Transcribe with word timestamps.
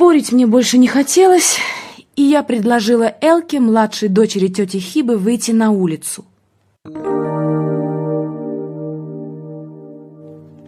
Спорить 0.00 0.32
мне 0.32 0.46
больше 0.46 0.78
не 0.78 0.88
хотелось, 0.88 1.58
и 2.16 2.22
я 2.22 2.42
предложила 2.42 3.12
Элке, 3.20 3.60
младшей 3.60 4.08
дочери 4.08 4.48
тети 4.48 4.78
Хибы, 4.78 5.18
выйти 5.18 5.50
на 5.50 5.72
улицу. 5.72 6.24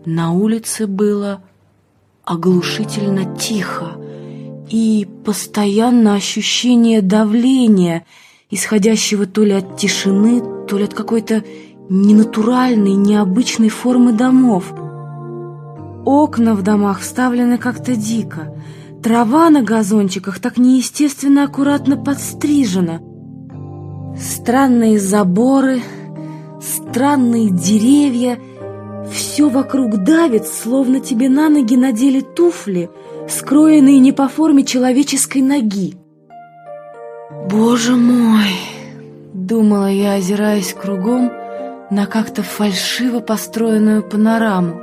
На 0.04 0.32
улице 0.32 0.86
было 0.86 1.42
оглушительно 2.24 3.34
тихо 3.34 3.92
и 4.68 5.08
постоянно 5.24 6.14
ощущение 6.14 7.00
давления, 7.00 8.04
исходящего 8.50 9.24
то 9.24 9.44
ли 9.44 9.52
от 9.52 9.78
тишины, 9.78 10.42
то 10.68 10.76
ли 10.76 10.84
от 10.84 10.92
какой-то 10.92 11.42
ненатуральной, 11.88 12.96
необычной 12.96 13.70
формы 13.70 14.12
домов. 14.12 14.74
Окна 16.04 16.54
в 16.54 16.60
домах 16.60 17.00
вставлены 17.00 17.56
как-то 17.56 17.96
дико. 17.96 18.54
Трава 19.02 19.50
на 19.50 19.62
газончиках 19.62 20.38
так 20.38 20.58
неестественно 20.58 21.44
аккуратно 21.44 21.96
подстрижена. 21.96 23.00
Странные 24.16 25.00
заборы, 25.00 25.82
странные 26.60 27.50
деревья— 27.50 28.38
все 29.10 29.48
вокруг 29.48 30.04
давит, 30.04 30.46
словно 30.46 31.00
тебе 31.00 31.28
на 31.28 31.48
ноги 31.48 31.76
надели 31.76 32.20
туфли, 32.20 32.90
скроенные 33.28 33.98
не 33.98 34.12
по 34.12 34.28
форме 34.28 34.64
человеческой 34.64 35.42
ноги. 35.42 35.94
«Боже 37.50 37.96
мой!»— 37.96 38.54
думала 39.34 39.90
я, 39.90 40.14
озираясь 40.14 40.72
кругом 40.72 41.32
на 41.90 42.06
как-то 42.06 42.42
фальшиво 42.42 43.20
построенную 43.20 44.02
панораму. 44.02 44.80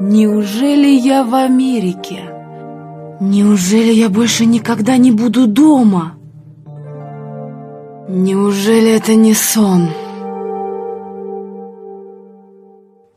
«Неужели 0.00 0.88
я 0.88 1.24
в 1.24 1.34
Америке? 1.34 2.37
Неужели 3.20 3.92
я 3.92 4.08
больше 4.08 4.46
никогда 4.46 4.96
не 4.96 5.10
буду 5.10 5.46
дома? 5.46 6.18
Неужели 8.08 8.90
это 8.90 9.14
не 9.14 9.34
сон?» 9.34 9.90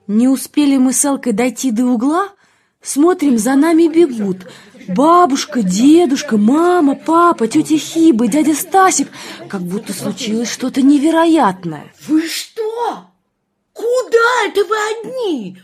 Не 0.07 0.27
успели 0.27 0.75
мы 0.75 0.91
с 0.91 1.05
Элкой 1.05 1.31
дойти 1.31 1.71
до 1.71 1.85
угла, 1.85 2.29
смотрим, 2.81 3.37
за 3.37 3.55
нами 3.55 3.87
бегут. 3.87 4.45
Бабушка, 4.89 5.61
дедушка, 5.61 6.35
мама, 6.35 6.95
папа, 6.95 7.47
тетя 7.47 7.77
Хиба, 7.77 8.27
дядя 8.27 8.53
Стасик. 8.53 9.07
Как 9.47 9.61
будто 9.61 9.93
случилось 9.93 10.51
что-то 10.51 10.81
невероятное. 10.81 11.93
Вы 12.07 12.27
что? 12.27 13.05
Куда 13.71 14.47
это 14.47 14.65
вы 14.65 14.75
одни? 14.99 15.57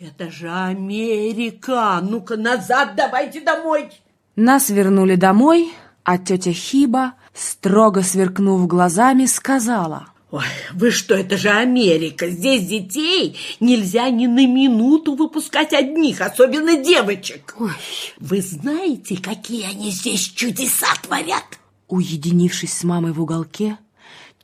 Это 0.00 0.28
же 0.28 0.50
Америка. 0.50 2.00
Ну-ка 2.02 2.36
назад 2.36 2.94
давайте 2.96 3.40
домой. 3.40 3.90
Нас 4.34 4.68
вернули 4.68 5.14
домой, 5.14 5.72
а 6.02 6.18
тетя 6.18 6.52
Хиба, 6.52 7.14
строго 7.32 8.02
сверкнув 8.02 8.66
глазами, 8.66 9.26
сказала... 9.26 10.08
Ой, 10.32 10.42
вы 10.72 10.90
что, 10.90 11.14
это 11.14 11.36
же 11.36 11.48
Америка. 11.48 12.28
Здесь 12.28 12.66
детей 12.66 13.38
нельзя 13.60 14.10
ни 14.10 14.26
на 14.26 14.44
минуту 14.48 15.14
выпускать 15.14 15.72
одних, 15.72 16.20
особенно 16.20 16.76
девочек. 16.76 17.54
Ой, 17.60 17.70
вы 18.18 18.40
знаете, 18.42 19.16
какие 19.16 19.70
они 19.70 19.92
здесь 19.92 20.22
чудеса 20.22 20.88
творят? 21.02 21.44
Уединившись 21.86 22.72
с 22.72 22.82
мамой 22.82 23.12
в 23.12 23.22
уголке, 23.22 23.78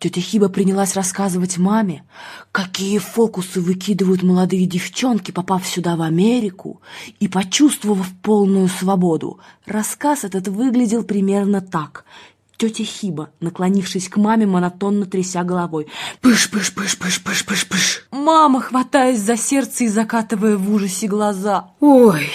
тетя 0.00 0.20
Хиба 0.20 0.48
принялась 0.48 0.96
рассказывать 0.96 1.58
маме, 1.58 2.04
какие 2.50 2.98
фокусы 2.98 3.60
выкидывают 3.60 4.24
молодые 4.24 4.66
девчонки, 4.66 5.30
попав 5.30 5.66
сюда 5.66 5.94
в 5.94 6.02
Америку 6.02 6.80
и 7.20 7.28
почувствовав 7.28 8.08
полную 8.22 8.68
свободу. 8.68 9.38
Рассказ 9.66 10.24
этот 10.24 10.48
выглядел 10.48 11.04
примерно 11.04 11.60
так– 11.60 12.04
Тетя 12.60 12.84
Хиба, 12.84 13.30
наклонившись 13.40 14.10
к 14.10 14.18
маме, 14.18 14.44
монотонно 14.44 15.06
тряся 15.06 15.44
головой. 15.44 15.86
Пыш-пыш-пыш-пыш-пыш-пыш-пыш. 16.20 18.02
Мама, 18.10 18.60
хватаясь 18.60 19.18
за 19.18 19.38
сердце 19.38 19.84
и 19.84 19.88
закатывая 19.88 20.58
в 20.58 20.70
ужасе 20.70 21.06
глаза. 21.06 21.70
Ой, 21.80 22.30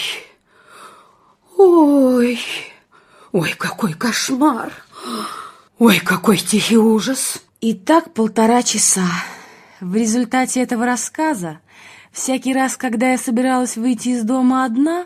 ой, 1.55 2.39
ой, 3.33 3.53
какой 3.55 3.93
кошмар. 3.93 4.73
Ой, 5.77 5.99
какой 5.99 6.37
тихий 6.37 6.77
ужас. 6.77 7.44
И 7.61 7.73
так 7.73 8.13
полтора 8.13 8.63
часа. 8.63 9.07
В 9.79 9.95
результате 9.95 10.61
этого 10.61 10.85
рассказа, 10.85 11.59
всякий 12.11 12.53
раз, 12.53 12.77
когда 12.77 13.11
я 13.11 13.17
собиралась 13.17 13.77
выйти 13.77 14.09
из 14.09 14.23
дома 14.23 14.65
одна, 14.65 15.05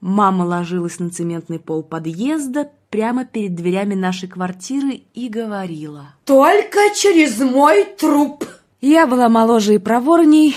мама 0.00 0.44
ложилась 0.44 0.98
на 0.98 1.10
цементный 1.10 1.58
пол 1.58 1.82
подъезда, 1.82 2.70
прямо 2.90 3.24
перед 3.24 3.54
дверями 3.54 3.94
нашей 3.94 4.28
квартиры 4.28 5.02
и 5.14 5.28
говорила. 5.28 6.14
«Только 6.24 6.78
через 6.94 7.38
мой 7.40 7.84
труп!» 7.84 8.44
Я 8.80 9.06
была 9.06 9.28
моложе 9.28 9.74
и 9.74 9.78
проворней, 9.78 10.54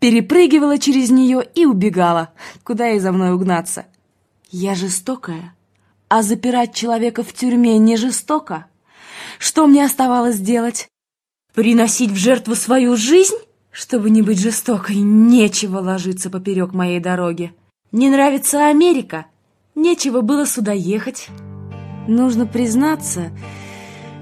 перепрыгивала 0.00 0.78
через 0.78 1.10
нее 1.10 1.42
и 1.54 1.64
убегала. 1.64 2.30
Куда 2.62 2.86
ей 2.88 3.00
за 3.00 3.10
мной 3.10 3.32
угнаться? 3.32 3.86
Я 4.50 4.74
жестокая, 4.74 5.54
а 6.08 6.22
запирать 6.22 6.74
человека 6.74 7.22
в 7.22 7.32
тюрьме 7.32 7.78
не 7.78 7.96
жестоко. 7.96 8.66
Что 9.38 9.66
мне 9.66 9.84
оставалось 9.84 10.38
делать? 10.38 10.88
Приносить 11.54 12.10
в 12.10 12.16
жертву 12.16 12.54
свою 12.54 12.96
жизнь? 12.96 13.36
Чтобы 13.70 14.10
не 14.10 14.22
быть 14.22 14.40
жестокой, 14.40 14.96
нечего 14.96 15.78
ложиться 15.78 16.30
поперек 16.30 16.72
моей 16.72 17.00
дороги. 17.00 17.52
Не 17.92 18.08
нравится 18.08 18.68
Америка? 18.68 19.26
Нечего 19.74 20.20
было 20.20 20.46
сюда 20.46 20.72
ехать. 20.72 21.28
Нужно 22.08 22.46
признаться, 22.46 23.30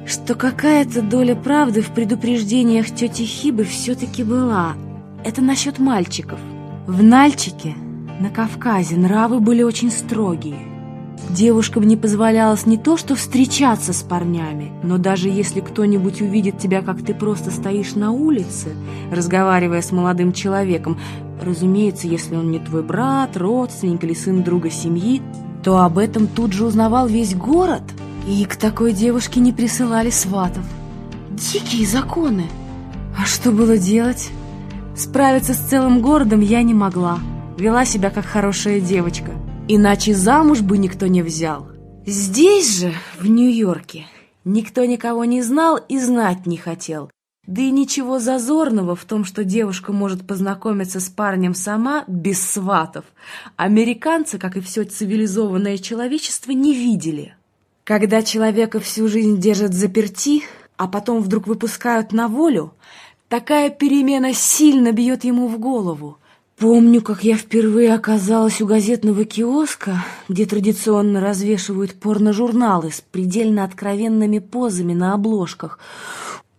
что 0.07 0.35
какая-то 0.35 1.03
доля 1.03 1.35
правды 1.35 1.81
в 1.81 1.93
предупреждениях 1.93 2.95
тети 2.95 3.23
Хибы 3.23 3.65
все-таки 3.65 4.25
была. 4.25 4.75
Это 5.25 5.43
насчет 5.43 5.79
мальчиков. 5.79 6.39
В 6.87 7.03
Нальчике, 7.03 7.75
на 8.21 8.31
Кавказе, 8.31 8.97
нравы 8.97 9.41
были 9.41 9.63
очень 9.63 9.91
строгие. 9.91 10.78
Девушкам 11.31 11.85
не 11.85 11.97
позволялось 11.97 12.65
не 12.67 12.79
то 12.79 12.97
что 12.97 13.15
встречаться 13.15 13.93
с 13.93 14.03
парнями, 14.03 14.73
но 14.83 14.99
даже 14.99 15.29
если 15.29 15.61
кто-нибудь 15.61 16.23
увидит 16.23 16.59
тебя, 16.59 16.81
как 16.81 17.05
ты 17.05 17.13
просто 17.13 17.51
стоишь 17.51 17.95
на 17.95 18.13
улице, 18.13 18.71
разговаривая 19.13 19.83
с 19.83 19.93
молодым 19.93 20.33
человеком, 20.33 20.99
разумеется, 21.41 22.09
если 22.09 22.35
он 22.35 22.51
не 22.51 22.59
твой 22.59 22.83
брат, 22.83 23.37
родственник 23.37 24.03
или 24.05 24.15
сын 24.15 24.43
друга 24.43 24.71
семьи, 24.71 25.23
то 25.63 25.79
об 25.79 25.99
этом 25.99 26.27
тут 26.27 26.53
же 26.53 26.65
узнавал 26.65 27.07
весь 27.07 27.35
город, 27.35 27.83
и 28.27 28.45
к 28.45 28.57
такой 28.57 28.93
девушке 28.93 29.41
не 29.41 29.53
присылали 29.53 30.11
сватов. 30.11 30.65
Дикие 31.31 31.87
законы! 31.87 32.47
А 33.19 33.27
что 33.27 33.53
было 33.53 33.77
делать? 33.77 34.31
Справиться 34.97 35.55
с 35.55 35.59
целым 35.59 36.01
городом 36.01 36.41
я 36.41 36.63
не 36.63 36.75
могла. 36.75 37.19
Вела 37.57 37.85
себя 37.85 38.11
как 38.11 38.25
хорошая 38.25 38.81
девочка. 38.81 39.33
Иначе 39.71 40.15
замуж 40.15 40.63
бы 40.63 40.79
никто 40.79 41.09
не 41.09 41.21
взял. 41.21 41.69
Здесь 42.07 42.79
же, 42.79 42.95
в 43.21 43.27
Нью-Йорке, 43.27 44.07
никто 44.47 44.83
никого 44.87 45.27
не 45.27 45.43
знал 45.43 45.77
и 45.77 45.99
знать 45.99 46.47
не 46.47 46.57
хотел. 46.57 47.11
Да 47.47 47.61
и 47.61 47.71
ничего 47.71 48.19
зазорного 48.19 48.97
в 48.97 49.05
том, 49.05 49.27
что 49.27 49.45
девушка 49.45 49.93
может 49.93 50.27
познакомиться 50.27 51.01
с 51.01 51.11
парнем 51.11 51.55
сама, 51.55 52.05
без 52.07 52.43
сватов. 52.43 53.05
Американцы, 53.57 54.39
как 54.39 54.57
и 54.57 54.61
все 54.61 54.85
цивилизованное 54.85 55.77
человечество, 55.77 56.53
не 56.53 56.73
видели. 56.73 57.37
Когда 57.85 58.23
человека 58.23 58.81
всю 58.81 59.07
жизнь 59.07 59.39
держат 59.39 59.75
заперти, 59.75 60.45
а 60.79 60.89
потом 60.89 61.21
вдруг 61.21 61.47
выпускают 61.47 62.13
на 62.15 62.29
волю, 62.29 62.73
такая 63.29 63.69
перемена 63.69 64.33
сильно 64.33 64.93
бьет 64.93 65.25
ему 65.25 65.47
в 65.47 65.59
голову. 65.59 66.17
Помню, 66.59 67.03
как 67.03 67.23
я 67.23 67.37
впервые 67.37 67.95
оказалась 67.95 68.61
у 68.61 68.67
газетного 68.67 69.25
киоска, 69.25 70.05
где 70.29 70.45
традиционно 70.45 71.21
развешивают 71.21 71.95
порножурналы 71.95 72.91
с 72.91 73.01
предельно 73.01 73.65
откровенными 73.65 74.39
позами 74.39 74.95
на 74.95 75.15
обложках– 75.15 75.79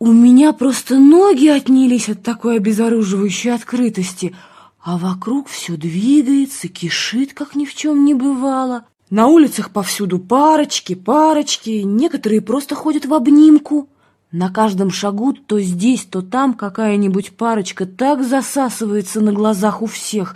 у 0.01 0.13
меня 0.13 0.53
просто 0.53 0.97
ноги 0.97 1.47
отнялись 1.47 2.07
от 2.07 2.23
такой 2.23 2.55
обезоруживающей 2.55 3.53
открытости, 3.53 4.33
а 4.81 4.97
вокруг 4.97 5.49
все 5.49 5.75
двигается, 5.75 6.69
кишит, 6.69 7.33
как 7.33 7.53
ни 7.53 7.65
в 7.65 7.75
чем 7.75 8.05
не 8.05 8.13
бывало. 8.13 8.85
На 9.09 9.27
улицах 9.27 9.71
повсюду 9.71 10.17
парочки, 10.17 10.95
парочки, 10.95 11.81
некоторые 11.83 12.39
просто 12.39 12.75
ходят 12.75 13.05
в 13.05 13.13
обнимку. 13.13 13.89
На 14.31 14.49
каждом 14.49 14.91
шагу 14.91 15.33
то 15.33 15.59
здесь, 15.59 16.05
то 16.05 16.21
там 16.21 16.53
какая-нибудь 16.53 17.35
парочка 17.35 17.87
так 17.87 18.23
засасывается 18.23 19.21
на 19.21 19.33
глазах 19.33 19.81
у 19.81 19.87
всех, 19.87 20.35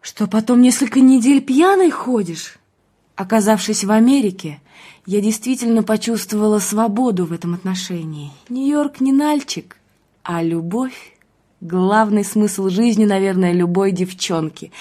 что 0.00 0.26
потом 0.26 0.62
несколько 0.62 1.00
недель 1.00 1.42
пьяной 1.42 1.90
ходишь. 1.90 2.58
Оказавшись 3.14 3.84
в 3.84 3.90
Америке, 3.90 4.60
я 5.04 5.20
действительно 5.20 5.82
почувствовала 5.82 6.60
свободу 6.60 7.26
в 7.26 7.32
этом 7.32 7.52
отношении. 7.54 8.30
Нью-Йорк 8.48 9.00
не 9.00 9.12
нальчик, 9.12 9.76
а 10.22 10.42
любовь. 10.42 11.15
Главный 11.62 12.22
смысл 12.22 12.68
жизни, 12.68 13.06
наверное, 13.06 13.52
любой 13.52 13.90
девчонки. 13.90 14.72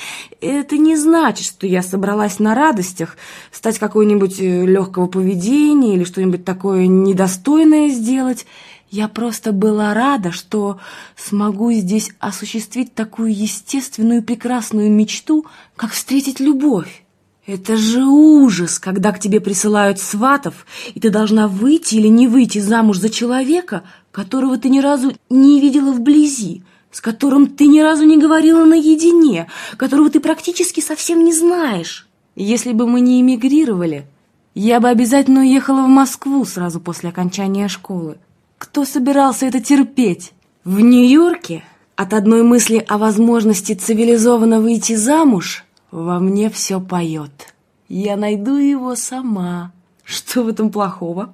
Это 0.42 0.77
не 0.77 0.98
значит, 0.98 1.48
что 1.48 1.66
я 1.66 1.81
собралась 1.81 2.38
на 2.39 2.54
радостях 2.54 3.16
стать 3.54 3.80
какой-нибудь 3.80 4.42
э, 4.42 4.66
легкого 4.66 5.07
поведения 5.07 5.95
или 5.95 6.04
что-нибудь 6.04 6.44
такое 6.44 6.88
недостойное 6.88 7.88
сделать. 7.88 8.45
Я 8.92 9.07
просто 9.07 9.54
была 9.54 9.94
рада, 9.94 10.33
что 10.33 10.77
смогу 11.16 11.72
здесь 11.72 12.12
осуществить 12.19 12.94
такую 12.94 13.33
естественную 13.33 14.22
прекрасную 14.22 14.92
мечту, 14.92 15.45
как 15.77 15.92
встретить 15.92 16.42
любовь. 16.42 17.06
Это 17.48 17.77
же 17.77 18.04
ужас, 18.04 18.80
когда 18.80 19.12
к 19.12 19.19
тебе 19.19 19.39
присылают 19.39 20.00
сватов, 20.00 20.66
и 20.94 21.00
ты 21.00 21.10
должна 21.10 21.48
выйти 21.48 21.95
или 21.95 22.07
не 22.07 22.27
выйти 22.27 22.57
замуж 22.57 22.98
за 22.98 23.10
человека, 23.10 23.83
которого 24.16 24.58
ты 24.58 24.70
ни 24.70 24.80
разу 24.80 25.12
не 25.30 25.60
видела 25.60 25.92
вблизи, 25.92 26.64
с 26.90 27.02
которым 27.02 27.48
ты 27.48 27.68
ни 27.68 27.82
разу 27.82 28.06
не 28.06 28.18
говорила 28.18 28.64
наедине, 28.64 29.48
которого 29.76 30.10
ты 30.10 30.22
практически 30.22 30.80
совсем 30.80 31.26
не 31.26 31.34
знаешь. 31.34 32.08
Если 32.38 32.72
бы 32.72 32.88
мы 32.88 33.02
не 33.02 33.20
эмигрировали, 33.20 34.08
я 34.54 34.80
бы 34.80 34.88
обязательно 34.88 35.42
уехала 35.42 35.82
в 35.82 35.90
Москву 35.90 36.46
сразу 36.46 36.80
после 36.80 37.10
окончания 37.10 37.68
школы. 37.68 38.18
Кто 38.58 38.86
собирался 38.86 39.48
это 39.48 39.60
терпеть? 39.60 40.32
В 40.64 40.80
Нью-Йорке 40.80 41.66
от 41.98 42.14
одной 42.14 42.44
мысли 42.44 42.86
о 42.88 42.98
возможности 42.98 43.74
цивилизованно 43.74 44.62
выйти 44.62 44.96
замуж 44.96 45.66
во 45.92 46.20
мне 46.20 46.50
все 46.50 46.80
поет. 46.80 47.54
Я 47.90 48.16
найду 48.16 48.56
его 48.56 48.96
сама. 48.96 49.74
Что 50.06 50.44
в 50.44 50.48
этом 50.48 50.72
плохого? 50.72 51.34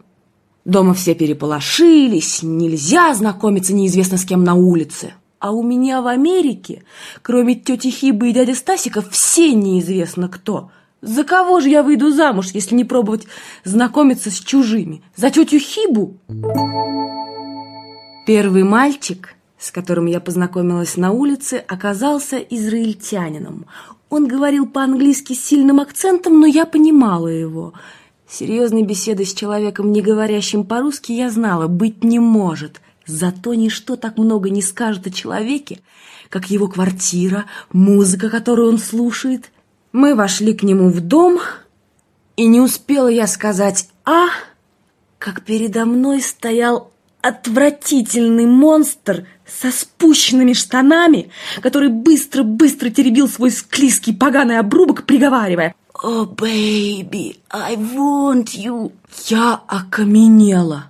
Дома 0.66 0.94
все 0.94 1.16
переполошились, 1.16 2.44
нельзя 2.44 3.13
знакомиться 3.13 3.74
неизвестно 3.74 4.18
с 4.18 4.25
кем 4.25 4.44
на 4.44 4.54
улице. 4.54 5.13
А 5.40 5.52
у 5.52 5.63
меня 5.63 6.04
в 6.04 6.08
Америке, 6.08 6.84
кроме 7.24 7.56
тети 7.56 7.90
Хибы 7.90 8.30
и 8.30 8.34
дяди 8.34 8.52
Стасика, 8.52 9.02
все 9.02 9.54
неизвестно 9.56 10.30
кто. 10.30 10.69
За 11.02 11.24
кого 11.24 11.62
же 11.62 11.69
я 11.69 11.81
выйду 11.81 12.12
замуж, 12.12 12.50
если 12.54 12.75
не 12.75 12.84
пробовать 12.84 13.25
знакомиться 13.63 14.30
с 14.30 14.40
чужими? 14.40 15.02
За 15.16 15.31
тетю 15.31 15.58
Хибу? 15.58 16.18
Первый 18.28 18.63
мальчик, 18.63 19.34
с 19.58 19.72
которым 19.72 20.06
я 20.06 20.19
познакомилась 20.19 20.96
на 20.96 21.12
улице, 21.12 21.56
оказался 21.68 22.38
израильтянином. 22.38 23.66
Он 24.12 24.28
говорил 24.28 24.68
по-английски 24.68 25.34
с 25.34 25.44
сильным 25.44 25.80
акцентом, 25.80 26.40
но 26.40 26.46
я 26.46 26.68
понимала 26.68 27.30
его. 27.30 27.74
Серьезной 28.31 28.83
беседы 28.83 29.25
с 29.25 29.33
человеком, 29.33 29.92
не 29.92 30.01
говорящим 30.01 30.63
по-русски, 30.63 31.12
я 31.12 31.30
знала, 31.30 31.68
быть 31.68 32.01
не 32.01 32.18
может. 32.18 32.80
Зато 33.06 33.54
ничто 33.56 33.98
так 33.98 34.18
много 34.18 34.50
не 34.50 34.62
скажет 34.62 35.06
о 35.06 35.12
человеке, 35.12 35.80
как 36.30 36.50
его 36.50 36.69
квартира, 36.69 37.44
музыка, 37.74 38.30
которую 38.30 38.69
он 38.69 38.78
слушает. 38.78 39.51
Мы 39.92 40.16
вошли 40.16 40.54
к 40.54 40.63
нему 40.63 40.88
в 40.92 41.01
дом, 41.01 41.39
и 42.38 42.45
не 42.45 42.62
успела 42.62 43.10
я 43.10 43.28
сказать 43.28 43.89
«а», 44.06 44.28
как 45.19 45.44
передо 45.44 45.86
мной 45.86 46.22
стоял 46.22 46.89
отвратительный 47.22 48.45
монстр 48.45 49.27
со 49.45 49.72
спущенными 49.72 50.54
штанами, 50.54 51.31
который 51.62 51.89
быстро-быстро 51.89 52.89
теребил 52.92 53.27
свой 53.27 53.51
склизкий 53.51 54.16
поганый 54.16 54.57
обрубок, 54.57 55.06
приговаривая 55.06 55.75
«О, 56.03 56.25
baby, 56.25 57.38
I 57.51 57.75
want 57.75 58.56
you!» 58.56 58.92
Я 59.27 59.62
окаменела. 59.68 60.86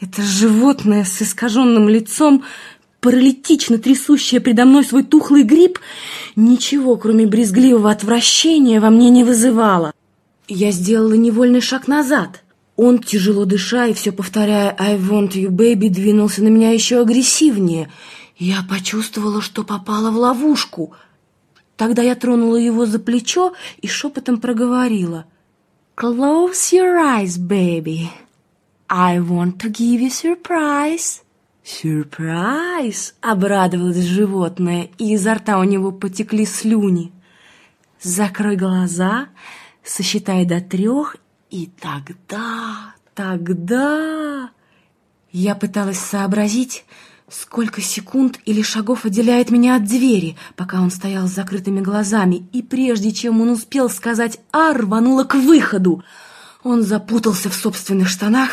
Это 0.00 0.22
животное 0.22 1.04
с 1.04 1.20
искаженным 1.20 1.88
лицом, 1.88 2.44
паралитично 3.00 3.78
трясущее 3.78 4.40
предо 4.40 4.64
мной 4.64 4.84
свой 4.84 5.02
тухлый 5.02 5.42
гриб, 5.42 5.80
ничего, 6.36 6.96
кроме 6.96 7.26
брезгливого 7.26 7.90
отвращения, 7.90 8.78
во 8.78 8.90
мне 8.90 9.10
не 9.10 9.24
вызывало. 9.24 9.92
Я 10.46 10.70
сделала 10.70 11.14
невольный 11.14 11.60
шаг 11.60 11.88
назад. 11.88 12.44
Он, 12.76 13.00
тяжело 13.00 13.44
дыша 13.44 13.86
и 13.86 13.94
все 13.94 14.12
повторяя 14.12 14.76
«I 14.78 14.96
want 14.96 15.32
you, 15.32 15.48
baby», 15.48 15.88
двинулся 15.88 16.40
на 16.40 16.48
меня 16.48 16.70
еще 16.70 17.00
агрессивнее. 17.00 17.90
Я 18.38 18.64
почувствовала, 18.68 19.42
что 19.42 19.64
попала 19.64 20.12
в 20.12 20.16
ловушку. 20.16 20.94
Тогда 21.82 22.00
я 22.00 22.14
тронула 22.14 22.58
его 22.58 22.86
за 22.86 23.00
плечо 23.00 23.54
и 23.80 23.88
шепотом 23.88 24.40
проговорила 24.40 25.24
«Close 25.96 26.70
your 26.72 26.94
eyes, 26.96 27.36
baby. 27.36 28.06
I 28.88 29.18
want 29.18 29.56
to 29.56 29.68
give 29.68 30.00
you 30.00 30.08
surprise». 30.08 31.22
«Сюрприз!»— 31.64 33.14
обрадовалось 33.20 33.96
животное, 33.96 34.90
и 34.96 35.14
изо 35.14 35.34
рта 35.34 35.58
у 35.58 35.64
него 35.64 35.90
потекли 35.90 36.46
слюни. 36.46 37.10
«Закрой 38.00 38.54
глаза, 38.54 39.26
сосчитай 39.82 40.44
до 40.44 40.60
трех 40.60 41.16
и 41.50 41.68
тогда, 41.80 42.94
тогда... 43.12 44.50
Я 45.32 45.56
пыталась 45.56 45.98
сообразить, 45.98 46.84
сколько 47.32 47.80
секунд 47.80 48.38
или 48.44 48.62
шагов 48.62 49.04
отделяет 49.04 49.50
меня 49.50 49.76
от 49.76 49.84
двери, 49.84 50.36
пока 50.54 50.80
он 50.80 50.90
стоял 50.90 51.26
с 51.26 51.32
закрытыми 51.32 51.80
глазами, 51.80 52.46
и 52.52 52.62
прежде 52.62 53.12
чем 53.12 53.40
он 53.40 53.50
успел 53.50 53.88
сказать 53.88 54.38
«А», 54.52 54.72
рванула 54.72 55.24
к 55.24 55.34
выходу. 55.34 56.04
Он 56.62 56.82
запутался 56.82 57.48
в 57.50 57.54
собственных 57.54 58.08
штанах, 58.08 58.50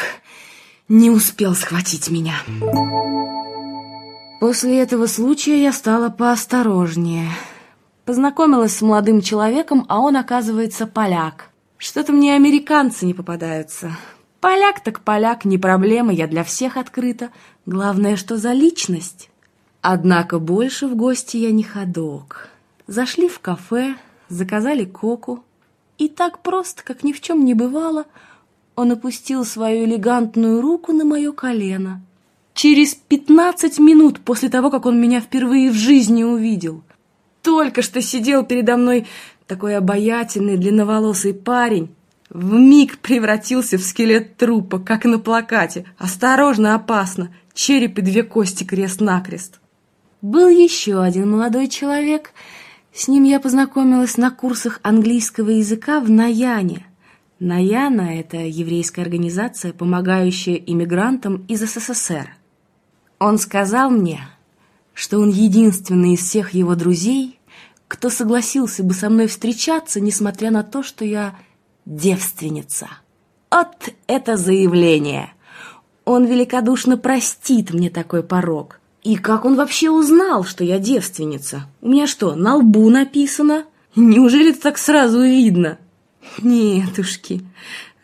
не 0.87 1.09
успел 1.09 1.53
схватить 1.55 2.09
меня. 2.09 2.35
После 4.39 4.79
этого 4.79 5.07
случая 5.07 5.61
я 5.61 5.73
стала 5.73 6.09
поосторожнее. 6.09 7.29
Познакомилась 8.05 8.75
с 8.75 8.81
молодым 8.81 9.21
человеком, 9.21 9.85
а 9.89 9.99
он, 9.99 10.15
оказывается, 10.15 10.87
поляк. 10.87 11.49
Что-то 11.77 12.13
мне 12.13 12.35
американцы 12.35 13.05
не 13.05 13.13
попадаются. 13.13 13.91
Поляк 14.39 14.81
так 14.81 15.01
поляк, 15.01 15.43
не 15.43 15.57
проблема, 15.57 16.13
я 16.13 16.25
для 16.25 16.45
всех 16.45 16.77
открыта. 16.77 17.29
Главное, 17.69 18.15
что 18.15 18.37
за 18.37 18.51
личность. 18.53 19.29
Однако 19.81 20.39
больше 20.39 20.87
в 20.87 20.95
гости 20.95 21.37
я 21.37 21.51
не 21.51 21.61
ходок. 21.61 22.49
Зашли 22.87 23.29
в 23.29 23.37
кафе, 23.37 23.93
заказали 24.27 24.85
коку. 24.85 25.43
И 25.99 26.07
так 26.07 26.39
просто, 26.41 26.83
как 26.83 27.03
ни 27.03 27.13
в 27.13 27.21
чем 27.21 27.45
не 27.45 27.53
бывало, 27.53 28.05
он 28.75 28.91
опустил 28.91 29.45
свою 29.45 29.85
элегантную 29.85 30.61
руку 30.61 30.93
на 30.93 31.05
мое 31.05 31.31
колено. 31.31 32.01
Через 32.55 32.95
пятнадцать 32.95 33.77
минут 33.77 34.19
после 34.19 34.49
того, 34.49 34.71
как 34.71 34.87
он 34.87 34.99
меня 34.99 35.21
впервые 35.21 35.69
в 35.69 35.75
жизни 35.75 36.23
увидел. 36.23 36.81
Только 37.43 37.83
что 37.83 38.01
сидел 38.01 38.43
передо 38.43 38.77
мной 38.77 39.05
такой 39.45 39.77
обаятельный 39.77 40.57
длинноволосый 40.57 41.35
парень 41.35 41.95
в 42.29 42.53
миг 42.53 42.99
превратился 42.99 43.77
в 43.77 43.81
скелет 43.81 44.37
трупа, 44.37 44.79
как 44.79 45.05
на 45.05 45.19
плакате. 45.19 45.85
Осторожно, 45.97 46.75
опасно, 46.75 47.33
череп 47.53 47.97
и 47.97 48.01
две 48.01 48.23
кости 48.23 48.63
крест-накрест. 48.63 49.59
Был 50.21 50.47
еще 50.47 51.01
один 51.01 51.31
молодой 51.31 51.67
человек. 51.67 52.33
С 52.93 53.07
ним 53.07 53.23
я 53.23 53.39
познакомилась 53.39 54.17
на 54.17 54.31
курсах 54.31 54.79
английского 54.83 55.49
языка 55.49 55.99
в 55.99 56.09
Наяне. 56.09 56.85
Наяна— 57.39 58.19
это 58.19 58.37
еврейская 58.37 59.01
организация, 59.01 59.71
помогающая 59.71 60.55
иммигрантам 60.55 61.45
из 61.47 61.61
СССР. 61.61 62.35
Он 63.17 63.37
сказал 63.37 63.89
мне, 63.89 64.19
что 64.93 65.19
он 65.19 65.29
единственный 65.29 66.13
из 66.13 66.19
всех 66.19 66.53
его 66.53 66.75
друзей, 66.75 67.39
кто 67.87 68.09
согласился 68.09 68.83
бы 68.83 68.93
со 68.93 69.09
мной 69.09 69.27
встречаться, 69.27 70.01
несмотря 70.01 70.51
на 70.51 70.63
то, 70.63 70.83
что 70.83 71.05
я 71.05 71.35
девственница. 71.89 72.87
Вот 73.51 73.89
это 74.07 74.37
заявление! 74.37 75.33
Он 76.05 76.25
великодушно 76.25 76.97
простит 76.97 77.73
мне 77.73 77.89
такой 77.89 78.23
порог. 78.23 78.79
И 79.03 79.15
как 79.15 79.45
он 79.45 79.55
вообще 79.55 79.89
узнал, 79.89 80.43
что 80.43 80.63
я 80.63 80.79
девственница? 80.79 81.65
У 81.81 81.89
меня 81.89 82.07
что, 82.07 82.35
на 82.35 82.55
лбу 82.55 82.89
написано? 82.89 83.65
Неужели 83.95 84.51
это 84.51 84.61
так 84.61 84.77
сразу 84.77 85.21
видно? 85.21 85.77
Нетушки, 86.39 87.41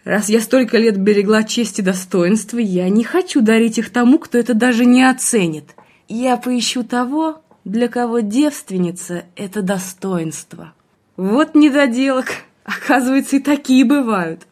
раз 0.04 0.30
я 0.30 0.42
столько 0.42 0.78
лет 0.78 0.98
берегла 0.98 1.44
честь 1.44 1.80
и 1.80 1.84
достоинство, 1.84 2.58
я 2.58 2.90
не 2.90 3.04
хочу 3.04 3.42
дарить 3.42 3.78
их 3.78 3.92
тому, 3.92 4.18
кто 4.20 4.38
это 4.38 4.54
даже 4.54 4.86
не 4.86 5.04
оценит. 5.04 5.76
Я 6.08 6.38
поищу 6.38 6.84
того, 6.84 7.42
для 7.66 7.88
кого 7.88 8.20
девственница— 8.20 9.26
это 9.36 9.62
достоинство. 9.62 10.74
Вот 11.18 11.56
недоделок, 11.56 12.28
оказывается, 12.66 13.38
и 13.38 13.40
такие 13.40 13.86
бывают. 13.86 14.48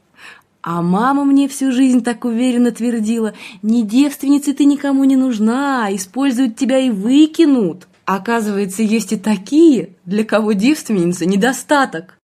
А 0.61 0.81
мама 0.81 1.25
мне 1.25 1.49
всю 1.49 1.73
жизнь 1.73 2.03
так 2.03 2.23
уверенно 2.23 2.71
твердила, 2.71 3.33
не 3.61 3.83
девственница 3.83 4.53
ты 4.53 4.63
никому 4.63 5.03
не 5.03 5.17
нужна, 5.17 5.93
используют 5.93 6.55
тебя 6.55 6.79
и 6.79 6.89
выкинут. 6.89 7.87
Оказывается, 8.05 8.81
есть 8.81 9.11
и 9.11 9.17
такие, 9.17 9.95
для 10.05 10.23
кого 10.23 10.53
девственница 10.53 11.25
недостаток. 11.25 12.17